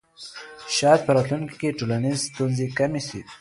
[0.75, 3.19] شاید په راتلونکي کې ټولنیزې ستونزې کمې سي.